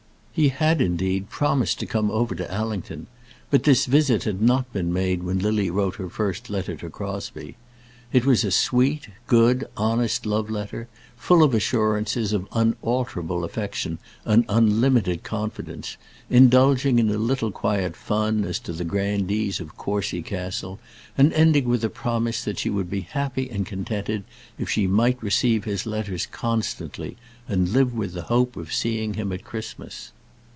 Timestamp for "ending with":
21.33-21.83